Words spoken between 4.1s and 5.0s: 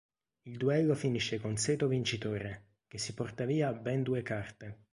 carte.